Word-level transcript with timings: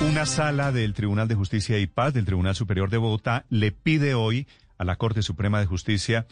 Una 0.00 0.26
sala 0.26 0.70
del 0.70 0.94
Tribunal 0.94 1.26
de 1.26 1.34
Justicia 1.34 1.76
y 1.80 1.88
Paz 1.88 2.14
del 2.14 2.24
Tribunal 2.24 2.54
Superior 2.54 2.88
de 2.88 2.98
Bogotá 2.98 3.46
le 3.50 3.72
pide 3.72 4.14
hoy 4.14 4.46
a 4.78 4.84
la 4.84 4.94
Corte 4.94 5.22
Suprema 5.22 5.58
de 5.58 5.66
Justicia 5.66 6.28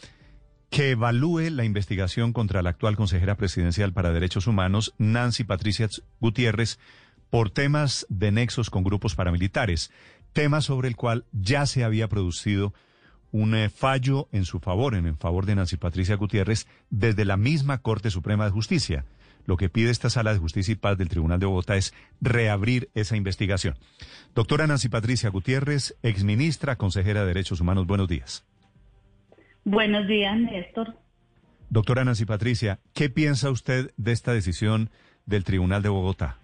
que 0.69 0.91
evalúe 0.91 1.49
la 1.51 1.65
investigación 1.65 2.31
contra 2.31 2.61
la 2.61 2.69
actual 2.69 2.95
consejera 2.95 3.35
presidencial 3.35 3.91
para 3.91 4.13
Derechos 4.13 4.47
Humanos, 4.47 4.93
Nancy 4.97 5.43
Patricia 5.43 5.89
Gutiérrez, 6.21 6.79
por 7.29 7.49
temas 7.49 8.05
de 8.07 8.31
nexos 8.31 8.69
con 8.69 8.85
grupos 8.85 9.15
paramilitares, 9.15 9.91
tema 10.31 10.61
sobre 10.61 10.87
el 10.87 10.95
cual 10.95 11.25
ya 11.33 11.65
se 11.65 11.83
había 11.83 12.07
producido 12.07 12.73
un 13.31 13.55
eh, 13.55 13.69
fallo 13.69 14.27
en 14.31 14.45
su 14.45 14.59
favor, 14.59 14.95
en 14.95 15.17
favor 15.17 15.45
de 15.45 15.55
Nancy 15.55 15.77
Patricia 15.77 16.15
Gutiérrez, 16.15 16.67
desde 16.89 17.25
la 17.25 17.37
misma 17.37 17.79
Corte 17.79 18.09
Suprema 18.09 18.45
de 18.45 18.51
Justicia. 18.51 19.05
Lo 19.45 19.55
que 19.55 19.69
pide 19.69 19.89
esta 19.89 20.09
Sala 20.09 20.33
de 20.33 20.39
Justicia 20.39 20.73
y 20.73 20.75
Paz 20.75 20.97
del 20.97 21.07
Tribunal 21.07 21.39
de 21.39 21.45
Bogotá 21.45 21.77
es 21.77 21.93
reabrir 22.19 22.89
esa 22.95 23.15
investigación. 23.15 23.75
Doctora 24.35 24.67
Nancy 24.67 24.89
Patricia 24.89 25.29
Gutiérrez, 25.29 25.95
exministra, 26.03 26.75
consejera 26.75 27.21
de 27.21 27.27
Derechos 27.27 27.61
Humanos, 27.61 27.87
buenos 27.87 28.09
días. 28.09 28.45
Buenos 29.63 30.07
días, 30.07 30.37
Néstor. 30.37 30.97
Doctora 31.69 32.05
Nancy 32.05 32.25
Patricia, 32.25 32.79
¿qué 32.93 33.09
piensa 33.09 33.49
usted 33.49 33.91
de 33.97 34.11
esta 34.11 34.33
decisión 34.33 34.89
del 35.25 35.43
Tribunal 35.43 35.81
de 35.81 35.89
Bogotá? 35.89 36.39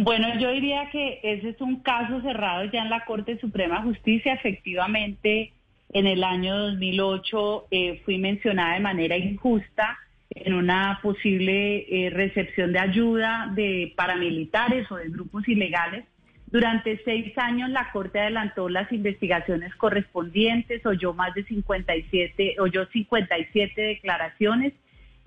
Bueno, 0.00 0.38
yo 0.38 0.52
diría 0.52 0.88
que 0.92 1.18
ese 1.24 1.48
es 1.48 1.60
un 1.60 1.80
caso 1.80 2.20
cerrado 2.20 2.62
ya 2.66 2.82
en 2.82 2.88
la 2.88 3.04
Corte 3.04 3.36
Suprema 3.40 3.80
de 3.80 3.88
Justicia. 3.88 4.32
Efectivamente, 4.32 5.52
en 5.92 6.06
el 6.06 6.22
año 6.22 6.56
2008 6.56 7.66
eh, 7.72 8.00
fui 8.04 8.16
mencionada 8.18 8.74
de 8.74 8.80
manera 8.80 9.16
injusta 9.16 9.98
en 10.30 10.54
una 10.54 11.00
posible 11.02 11.78
eh, 11.88 12.10
recepción 12.10 12.72
de 12.72 12.78
ayuda 12.78 13.50
de 13.56 13.92
paramilitares 13.96 14.88
o 14.92 14.94
de 14.98 15.08
grupos 15.08 15.48
ilegales. 15.48 16.04
Durante 16.46 17.00
seis 17.04 17.36
años 17.36 17.68
la 17.70 17.90
Corte 17.90 18.20
adelantó 18.20 18.68
las 18.68 18.92
investigaciones 18.92 19.74
correspondientes, 19.74 20.86
oyó 20.86 21.12
más 21.12 21.34
de 21.34 21.42
57, 21.42 22.54
oyó 22.60 22.86
57 22.86 23.82
declaraciones 23.82 24.74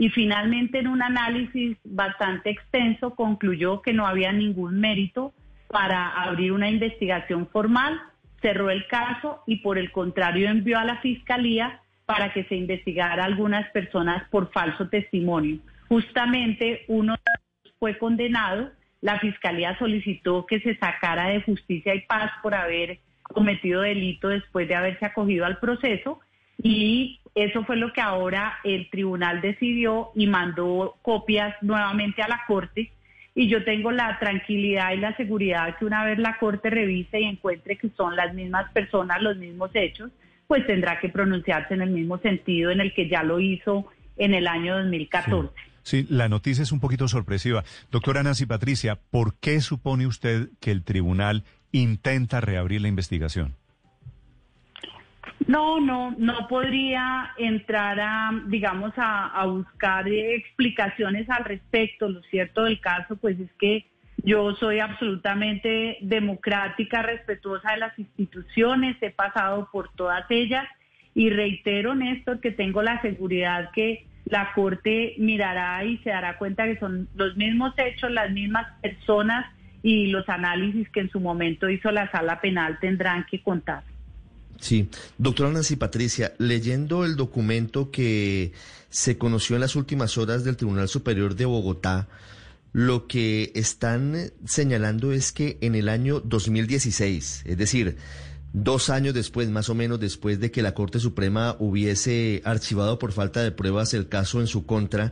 y 0.01 0.09
finalmente 0.09 0.79
en 0.79 0.87
un 0.87 1.03
análisis 1.03 1.77
bastante 1.83 2.49
extenso 2.49 3.13
concluyó 3.13 3.83
que 3.83 3.93
no 3.93 4.07
había 4.07 4.31
ningún 4.31 4.79
mérito 4.79 5.31
para 5.67 6.07
abrir 6.23 6.53
una 6.53 6.71
investigación 6.71 7.47
formal, 7.49 8.01
cerró 8.41 8.71
el 8.71 8.87
caso 8.87 9.43
y 9.45 9.57
por 9.57 9.77
el 9.77 9.91
contrario 9.91 10.49
envió 10.49 10.79
a 10.79 10.85
la 10.85 10.97
Fiscalía 11.01 11.81
para 12.07 12.33
que 12.33 12.45
se 12.45 12.55
investigara 12.55 13.21
a 13.21 13.27
algunas 13.27 13.69
personas 13.73 14.27
por 14.31 14.51
falso 14.51 14.89
testimonio. 14.89 15.59
Justamente 15.87 16.83
uno 16.87 17.13
fue 17.77 17.99
condenado, 17.99 18.71
la 19.01 19.19
fiscalía 19.19 19.77
solicitó 19.77 20.47
que 20.47 20.61
se 20.61 20.75
sacara 20.77 21.27
de 21.27 21.43
justicia 21.43 21.93
y 21.93 22.01
paz 22.07 22.31
por 22.41 22.55
haber 22.55 22.97
cometido 23.21 23.81
delito 23.81 24.29
después 24.29 24.67
de 24.67 24.73
haberse 24.73 25.05
acogido 25.05 25.45
al 25.45 25.59
proceso 25.59 26.19
y 26.63 27.20
eso 27.35 27.63
fue 27.63 27.77
lo 27.77 27.93
que 27.93 28.01
ahora 28.01 28.59
el 28.63 28.89
tribunal 28.89 29.41
decidió 29.41 30.09
y 30.15 30.27
mandó 30.27 30.97
copias 31.01 31.55
nuevamente 31.61 32.21
a 32.21 32.27
la 32.27 32.41
corte 32.47 32.91
y 33.33 33.47
yo 33.47 33.63
tengo 33.63 33.91
la 33.91 34.19
tranquilidad 34.19 34.91
y 34.91 34.97
la 34.97 35.15
seguridad 35.15 35.77
que 35.77 35.85
una 35.85 36.03
vez 36.03 36.19
la 36.19 36.37
corte 36.37 36.69
revise 36.69 37.21
y 37.21 37.23
encuentre 37.23 37.77
que 37.77 37.89
son 37.95 38.15
las 38.15 38.33
mismas 38.33 38.69
personas, 38.73 39.21
los 39.21 39.37
mismos 39.37 39.71
hechos, 39.73 40.11
pues 40.47 40.67
tendrá 40.67 40.99
que 40.99 41.07
pronunciarse 41.07 41.73
en 41.73 41.81
el 41.81 41.91
mismo 41.91 42.17
sentido 42.17 42.71
en 42.71 42.81
el 42.81 42.93
que 42.93 43.07
ya 43.07 43.23
lo 43.23 43.39
hizo 43.39 43.85
en 44.17 44.33
el 44.33 44.47
año 44.47 44.77
2014. 44.79 45.49
Sí. 45.83 46.05
la 46.09 46.27
noticia 46.29 46.61
es 46.61 46.73
un 46.73 46.81
poquito 46.81 47.07
sorpresiva. 47.07 47.63
Doctora 47.89 48.21
Nancy 48.21 48.45
Patricia, 48.45 48.99
¿por 49.09 49.35
qué 49.39 49.61
supone 49.61 50.05
usted 50.05 50.49
que 50.59 50.71
el 50.71 50.83
tribunal 50.83 51.45
intenta 51.71 52.41
reabrir 52.41 52.81
la 52.81 52.89
investigación? 52.89 53.55
No, 55.47 55.79
no, 55.79 56.15
no 56.17 56.47
podría 56.47 57.31
entrar 57.37 57.99
a, 57.99 58.31
digamos, 58.47 58.93
a, 58.97 59.45
buscar 59.45 60.07
explicaciones 60.07 61.29
al 61.29 61.45
respecto. 61.45 62.09
Lo 62.09 62.21
cierto 62.23 62.63
del 62.63 62.79
caso, 62.79 63.15
pues 63.15 63.39
es 63.39 63.51
que 63.59 63.85
yo 64.23 64.53
soy 64.55 64.79
absolutamente 64.79 65.97
democrática, 66.01 67.01
respetuosa 67.01 67.71
de 67.71 67.77
las 67.77 67.97
instituciones, 67.97 68.95
he 69.01 69.09
pasado 69.09 69.67
por 69.71 69.91
todas 69.93 70.25
ellas 70.29 70.67
y 71.15 71.29
reitero, 71.29 71.95
Néstor, 71.95 72.39
que 72.39 72.51
tengo 72.51 72.81
la 72.81 73.01
seguridad 73.01 73.71
que 73.73 74.05
la 74.25 74.53
Corte 74.53 75.15
mirará 75.17 75.83
y 75.83 75.97
se 75.99 76.11
dará 76.11 76.37
cuenta 76.37 76.65
que 76.65 76.77
son 76.77 77.09
los 77.15 77.35
mismos 77.35 77.73
hechos, 77.77 78.11
las 78.11 78.31
mismas 78.31 78.67
personas 78.81 79.45
y 79.83 80.07
los 80.07 80.27
análisis 80.29 80.87
que 80.89 81.01
en 81.01 81.09
su 81.09 81.19
momento 81.19 81.69
hizo 81.69 81.91
la 81.91 82.09
sala 82.11 82.39
penal 82.39 82.77
tendrán 82.79 83.25
que 83.25 83.41
contar. 83.41 83.83
Sí, 84.61 84.89
doctora 85.17 85.49
Nancy 85.49 85.75
Patricia, 85.75 86.33
leyendo 86.37 87.03
el 87.03 87.15
documento 87.15 87.89
que 87.89 88.53
se 88.91 89.17
conoció 89.17 89.55
en 89.55 89.61
las 89.61 89.75
últimas 89.75 90.19
horas 90.19 90.43
del 90.43 90.55
Tribunal 90.55 90.87
Superior 90.87 91.35
de 91.35 91.45
Bogotá, 91.45 92.07
lo 92.71 93.07
que 93.07 93.51
están 93.55 94.31
señalando 94.45 95.13
es 95.13 95.31
que 95.31 95.57
en 95.61 95.73
el 95.73 95.89
año 95.89 96.19
2016, 96.19 97.41
es 97.43 97.57
decir, 97.57 97.97
dos 98.53 98.91
años 98.91 99.15
después, 99.15 99.49
más 99.49 99.67
o 99.69 99.75
menos 99.75 99.99
después 99.99 100.39
de 100.39 100.51
que 100.51 100.61
la 100.61 100.75
Corte 100.75 100.99
Suprema 100.99 101.55
hubiese 101.57 102.43
archivado 102.45 102.99
por 102.99 103.13
falta 103.13 103.41
de 103.41 103.51
pruebas 103.51 103.95
el 103.95 104.09
caso 104.09 104.41
en 104.41 104.47
su 104.47 104.67
contra, 104.67 105.11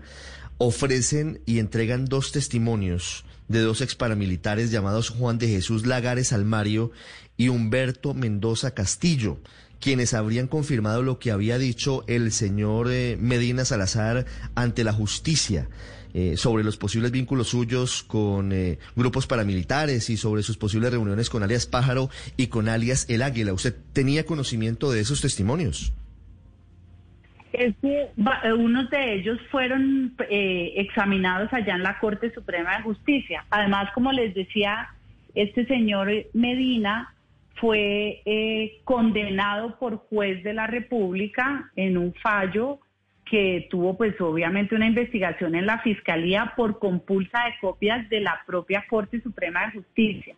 ofrecen 0.60 1.42
y 1.48 1.58
entregan 1.58 2.06
dos 2.06 2.32
testimonios 2.32 3.26
de 3.50 3.60
dos 3.60 3.82
ex 3.82 3.96
paramilitares 3.96 4.72
llamados 4.72 5.10
Juan 5.10 5.38
de 5.38 5.50
Jesús 5.50 5.86
Lagares 5.86 6.32
Almario 6.32 6.92
y 7.36 7.50
Humberto 7.50 8.14
Mendoza 8.14 8.74
Castillo, 8.74 9.40
quienes 9.80 10.14
habrían 10.14 10.48
confirmado 10.48 11.04
lo 11.04 11.20
que 11.20 11.32
había 11.32 11.58
dicho 11.58 12.06
el 12.08 12.32
señor 12.32 12.88
eh, 12.90 13.18
Medina 13.20 13.66
Salazar 13.66 14.26
ante 14.56 14.84
la 14.86 14.94
justicia. 14.94 15.68
Eh, 16.12 16.38
sobre 16.38 16.64
los 16.64 16.76
posibles 16.76 17.12
vínculos 17.12 17.50
suyos 17.50 18.02
con 18.02 18.52
eh, 18.52 18.80
grupos 18.96 19.28
paramilitares 19.28 20.10
y 20.10 20.18
sobre 20.18 20.42
sus 20.42 20.58
posibles 20.58 20.90
reuniones 20.90 21.30
con 21.30 21.44
alias 21.44 21.68
Pájaro 21.68 22.10
y 22.36 22.48
con 22.48 22.68
alias 22.68 23.06
El 23.10 23.22
Águila. 23.22 23.54
¿Usted 23.54 23.76
tenía 23.94 24.26
conocimiento 24.26 24.92
de 24.92 25.02
esos 25.02 25.22
testimonios? 25.22 25.94
Es 27.54 27.76
que 27.82 28.02
eh, 28.02 28.54
unos 28.54 28.90
de 28.90 29.14
ellos 29.16 29.40
fueron 29.50 30.16
examinados 30.30 31.52
allá 31.52 31.76
en 31.76 31.84
la 31.84 32.00
Corte 32.00 32.32
Suprema 32.34 32.78
de 32.78 32.84
Justicia. 32.84 33.46
Además, 33.50 33.92
como 33.94 34.12
les 34.12 34.34
decía, 34.34 34.90
este 35.36 35.66
señor 35.66 36.10
Medina 36.34 37.14
fue 37.56 38.22
condenado 38.84 39.78
por 39.80 39.98
juez 39.98 40.44
de 40.44 40.54
la 40.54 40.68
República 40.68 41.72
en 41.76 41.98
un 41.98 42.14
fallo 42.14 42.80
que 43.30 43.68
tuvo 43.70 43.96
pues 43.96 44.20
obviamente 44.20 44.76
una 44.76 44.88
investigación 44.88 45.56
en 45.56 45.66
la 45.66 45.80
Fiscalía 45.80 46.54
por 46.56 46.80
compulsa 46.80 47.46
de 47.46 47.54
copias 47.62 48.10
de 48.10 48.22
la 48.22 48.42
propia 48.46 48.86
Corte 48.90 49.22
Suprema 49.22 49.68
de 49.68 49.74
Justicia. 49.74 50.36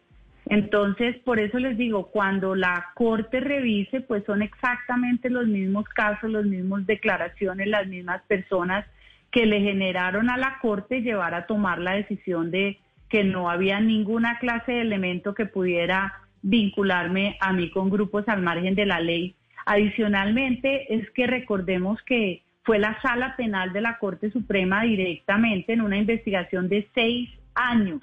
Entonces, 0.52 1.16
por 1.20 1.40
eso 1.40 1.60
les 1.60 1.78
digo, 1.78 2.08
cuando 2.08 2.56
la 2.56 2.88
Corte 2.94 3.40
revise, 3.40 4.02
pues 4.02 4.26
son 4.26 4.42
exactamente 4.42 5.30
los 5.30 5.48
mismos 5.48 5.88
casos, 5.88 6.30
las 6.30 6.44
mismas 6.44 6.86
declaraciones, 6.86 7.68
las 7.68 7.88
mismas 7.88 8.22
personas 8.24 8.86
que 9.32 9.46
le 9.46 9.62
generaron 9.62 10.30
a 10.30 10.36
la 10.36 10.60
Corte 10.62 11.04
llevar 11.04 11.36
a 11.36 11.46
tomar 11.46 11.80
la 11.80 11.94
decisión 11.94 12.52
de 12.52 12.80
que 13.08 13.24
no 13.24 13.50
había 13.50 13.80
ninguna 13.80 14.40
clase 14.40 14.74
de 14.74 14.82
elemento 14.82 15.34
que 15.36 15.46
pudiera 15.46 16.16
vincularme 16.42 17.38
a 17.40 17.54
mí 17.54 17.72
con 17.72 17.90
grupos 17.90 18.28
al 18.28 18.42
margen 18.42 18.76
de 18.76 18.86
la 18.86 19.00
ley. 19.00 19.36
Adicionalmente, 19.66 20.94
es 20.94 21.10
que 21.12 21.28
recordemos 21.28 22.02
que 22.02 22.44
fue 22.64 22.78
la 22.78 23.02
sala 23.02 23.38
penal 23.38 23.72
de 23.72 23.80
la 23.80 24.00
Corte 24.00 24.30
Suprema 24.32 24.84
directamente 24.84 25.72
en 25.72 25.80
una 25.80 25.96
investigación 25.96 26.68
de 26.68 26.90
seis 26.94 27.30
años 27.56 28.02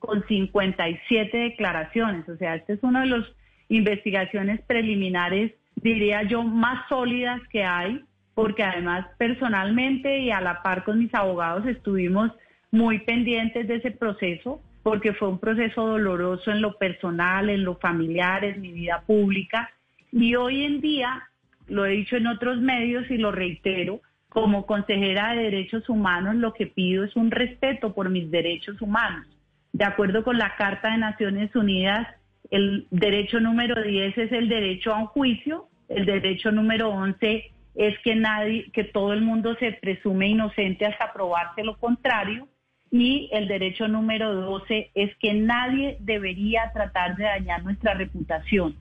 con 0.00 0.26
57 0.26 1.38
declaraciones. 1.38 2.28
O 2.28 2.36
sea, 2.36 2.56
esta 2.56 2.72
es 2.72 2.82
una 2.82 3.02
de 3.02 3.06
las 3.06 3.26
investigaciones 3.68 4.60
preliminares, 4.62 5.52
diría 5.76 6.24
yo, 6.24 6.42
más 6.42 6.88
sólidas 6.88 7.40
que 7.52 7.62
hay, 7.62 8.02
porque 8.34 8.64
además 8.64 9.06
personalmente 9.18 10.18
y 10.18 10.30
a 10.30 10.40
la 10.40 10.62
par 10.62 10.82
con 10.82 10.98
mis 10.98 11.14
abogados 11.14 11.66
estuvimos 11.66 12.32
muy 12.72 13.00
pendientes 13.00 13.68
de 13.68 13.76
ese 13.76 13.90
proceso, 13.90 14.60
porque 14.82 15.12
fue 15.12 15.28
un 15.28 15.38
proceso 15.38 15.86
doloroso 15.86 16.50
en 16.50 16.62
lo 16.62 16.78
personal, 16.78 17.50
en 17.50 17.64
lo 17.64 17.76
familiar, 17.76 18.44
en 18.44 18.60
mi 18.60 18.72
vida 18.72 19.02
pública. 19.06 19.70
Y 20.10 20.34
hoy 20.34 20.64
en 20.64 20.80
día 20.80 21.28
lo 21.68 21.84
he 21.84 21.90
dicho 21.90 22.16
en 22.16 22.26
otros 22.26 22.58
medios 22.58 23.10
y 23.10 23.18
lo 23.18 23.30
reitero, 23.30 24.00
como 24.30 24.64
consejera 24.64 25.34
de 25.34 25.42
derechos 25.42 25.88
humanos 25.88 26.36
lo 26.36 26.54
que 26.54 26.66
pido 26.66 27.04
es 27.04 27.14
un 27.16 27.30
respeto 27.30 27.92
por 27.92 28.08
mis 28.08 28.30
derechos 28.30 28.80
humanos. 28.80 29.26
De 29.72 29.84
acuerdo 29.84 30.24
con 30.24 30.38
la 30.38 30.56
Carta 30.56 30.90
de 30.90 30.98
Naciones 30.98 31.54
Unidas, 31.54 32.06
el 32.50 32.86
derecho 32.90 33.40
número 33.40 33.82
10 33.82 34.18
es 34.18 34.32
el 34.32 34.48
derecho 34.48 34.92
a 34.92 34.98
un 34.98 35.06
juicio, 35.06 35.68
el 35.88 36.06
derecho 36.06 36.50
número 36.50 36.90
11 36.90 37.52
es 37.74 37.98
que 38.00 38.16
nadie 38.16 38.70
que 38.72 38.84
todo 38.84 39.12
el 39.12 39.22
mundo 39.22 39.56
se 39.58 39.72
presume 39.72 40.28
inocente 40.28 40.86
hasta 40.86 41.12
probarse 41.12 41.62
lo 41.64 41.76
contrario 41.76 42.48
Y 42.90 43.30
el 43.32 43.46
derecho 43.46 43.86
número 43.86 44.34
12 44.34 44.90
es 44.94 45.16
que 45.18 45.32
nadie 45.32 45.96
debería 46.00 46.72
tratar 46.72 47.16
de 47.16 47.22
dañar 47.22 47.62
nuestra 47.62 47.94
reputación. 47.94 48.74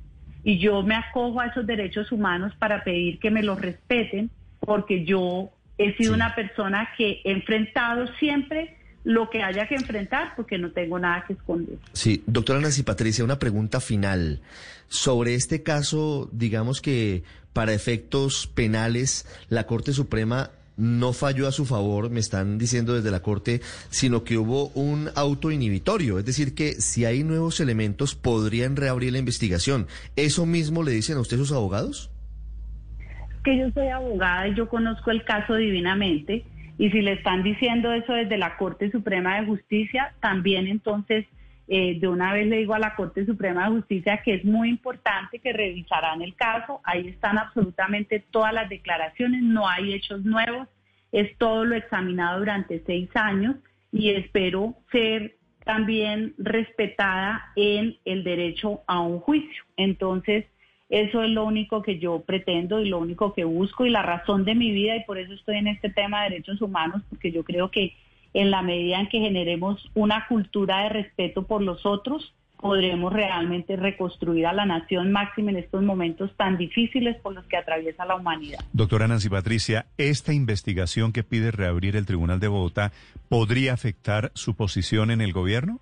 Y 0.43 0.57
yo 0.57 0.81
me 0.81 0.95
acojo 0.95 1.39
a 1.39 1.45
esos 1.45 1.67
derechos 1.67 2.11
humanos 2.11 2.55
para 2.57 2.83
pedir 2.83 3.19
que 3.19 3.29
me 3.29 3.43
los 3.43 3.61
respeten, 3.61 4.31
porque 4.61 5.05
yo 5.05 5.51
he 5.77 5.93
sido 5.95 6.15
una 6.15 6.33
persona 6.33 6.89
que 6.97 7.21
he 7.23 7.31
enfrentado 7.31 8.07
siempre 8.15 8.78
lo 9.03 9.29
que 9.29 9.41
haya 9.41 9.67
que 9.67 9.75
enfrentar 9.75 10.33
porque 10.35 10.57
no 10.57 10.71
tengo 10.71 10.99
nada 10.99 11.23
que 11.25 11.33
esconder. 11.33 11.77
Sí, 11.93 12.23
doctora 12.27 12.59
Nancy 12.59 12.83
Patricia, 12.83 13.23
una 13.23 13.39
pregunta 13.39 13.79
final. 13.79 14.41
Sobre 14.87 15.35
este 15.35 15.63
caso, 15.63 16.29
digamos 16.31 16.81
que 16.81 17.23
para 17.53 17.73
efectos 17.73 18.47
penales, 18.47 19.25
la 19.49 19.65
Corte 19.65 19.93
Suprema 19.93 20.51
no 20.79 21.11
falló 21.11 21.47
a 21.47 21.51
su 21.51 21.65
favor, 21.65 22.09
me 22.09 22.21
están 22.21 22.57
diciendo 22.57 22.93
desde 22.93 23.11
la 23.11 23.21
Corte, 23.21 23.59
sino 23.89 24.23
que 24.23 24.37
hubo 24.37 24.69
un 24.69 25.09
auto 25.15 25.51
inhibitorio. 25.51 26.19
Es 26.19 26.25
decir, 26.25 26.55
que 26.55 26.73
si 26.73 27.03
hay 27.03 27.23
nuevos 27.23 27.59
elementos, 27.59 28.15
podrían 28.15 28.77
reabrir 28.77 29.11
la 29.11 29.19
investigación. 29.19 29.87
¿Eso 30.15 30.45
mismo 30.45 30.81
le 30.81 30.91
dicen 30.91 31.17
a 31.17 31.19
usted 31.19 31.37
sus 31.37 31.51
abogados? 31.51 32.09
Que 33.43 33.57
yo 33.57 33.69
soy 33.71 33.87
abogada 33.89 34.47
y 34.47 34.55
yo 34.55 34.69
conozco 34.69 35.11
el 35.11 35.23
caso 35.25 35.55
divinamente. 35.55 36.45
Y 36.79 36.89
si 36.91 37.01
le 37.01 37.11
están 37.11 37.43
diciendo 37.43 37.91
eso 37.91 38.13
desde 38.13 38.37
la 38.37 38.55
Corte 38.55 38.89
Suprema 38.89 39.37
de 39.37 39.45
Justicia, 39.45 40.13
también 40.21 40.65
entonces 40.65 41.25
eh, 41.67 41.99
de 41.99 42.07
una 42.07 42.31
vez 42.31 42.47
le 42.47 42.59
digo 42.59 42.73
a 42.73 42.79
la 42.79 42.95
Corte 42.95 43.25
Suprema 43.25 43.65
de 43.65 43.75
Justicia 43.75 44.21
que 44.23 44.35
es 44.35 44.45
muy 44.45 44.69
importante 44.69 45.39
que 45.39 45.51
revisarán 45.51 46.21
el 46.21 46.35
caso. 46.35 46.79
Ahí 46.85 47.09
están 47.09 47.37
absolutamente 47.37 48.23
todas 48.31 48.53
las 48.53 48.69
declaraciones, 48.69 49.43
no 49.43 49.67
hay 49.67 49.93
hechos 49.93 50.23
nuevos, 50.23 50.69
es 51.11 51.37
todo 51.37 51.65
lo 51.65 51.75
examinado 51.75 52.39
durante 52.39 52.81
seis 52.85 53.09
años 53.13 53.57
y 53.91 54.11
espero 54.11 54.73
ser 54.89 55.35
también 55.65 56.33
respetada 56.37 57.51
en 57.57 57.97
el 58.05 58.23
derecho 58.23 58.83
a 58.87 59.01
un 59.01 59.19
juicio. 59.19 59.63
Entonces, 59.75 60.45
eso 60.89 61.23
es 61.23 61.29
lo 61.29 61.45
único 61.45 61.83
que 61.83 61.99
yo 61.99 62.21
pretendo 62.21 62.81
y 62.81 62.89
lo 62.89 62.97
único 62.97 63.33
que 63.33 63.43
busco 63.43 63.85
y 63.85 63.91
la 63.91 64.01
razón 64.01 64.43
de 64.43 64.55
mi 64.55 64.71
vida 64.71 64.95
y 64.95 65.03
por 65.03 65.19
eso 65.19 65.33
estoy 65.33 65.57
en 65.57 65.67
este 65.67 65.89
tema 65.89 66.23
de 66.23 66.31
derechos 66.31 66.61
humanos, 66.61 67.03
porque 67.09 67.31
yo 67.31 67.43
creo 67.43 67.69
que 67.69 67.93
en 68.33 68.51
la 68.51 68.61
medida 68.61 68.99
en 68.99 69.07
que 69.07 69.19
generemos 69.19 69.89
una 69.93 70.27
cultura 70.27 70.83
de 70.83 70.89
respeto 70.89 71.43
por 71.43 71.61
los 71.61 71.85
otros, 71.85 72.33
podremos 72.57 73.13
realmente 73.13 73.75
reconstruir 73.75 74.45
a 74.45 74.53
la 74.53 74.65
nación 74.65 75.11
máxima 75.11 75.51
en 75.51 75.57
estos 75.57 75.81
momentos 75.81 76.35
tan 76.35 76.57
difíciles 76.57 77.15
por 77.17 77.33
los 77.33 77.45
que 77.45 77.55
atraviesa 77.55 78.05
la 78.05 78.15
humanidad. 78.15 78.59
Doctora 78.73 79.07
Nancy 79.07 79.29
Patricia, 79.29 79.85
¿esta 79.97 80.33
investigación 80.33 81.13
que 81.13 81.23
pide 81.23 81.51
reabrir 81.51 81.95
el 81.95 82.05
Tribunal 82.05 82.39
de 82.39 82.49
Bogotá 82.49 82.91
podría 83.29 83.73
afectar 83.73 84.31
su 84.33 84.55
posición 84.55 85.09
en 85.09 85.21
el 85.21 85.31
gobierno? 85.31 85.79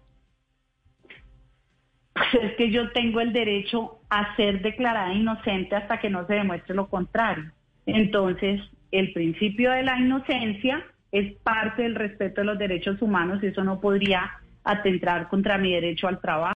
Pues 2.18 2.44
es 2.44 2.56
que 2.56 2.72
yo 2.72 2.90
tengo 2.92 3.22
el 3.22 3.34
derecho 3.34 4.00
a 4.10 4.36
ser 4.36 4.62
declarada 4.62 5.14
inocente 5.14 5.76
hasta 5.76 6.00
que 6.00 6.10
no 6.10 6.26
se 6.28 6.34
demuestre 6.34 6.76
lo 6.76 6.88
contrario. 6.88 7.52
Entonces, 7.86 8.62
el 8.92 9.14
principio 9.14 9.72
de 9.72 9.84
la 9.84 10.00
inocencia 10.00 10.86
es 11.12 11.34
parte 11.38 11.84
del 11.84 11.96
respeto 11.96 12.42
de 12.42 12.46
los 12.46 12.58
derechos 12.58 13.02
humanos 13.02 13.42
y 13.42 13.48
eso 13.48 13.64
no 13.64 13.80
podría 13.80 14.32
atentar 14.64 15.30
contra 15.30 15.58
mi 15.58 15.74
derecho 15.74 16.08
al 16.08 16.20
trabajo. 16.20 16.46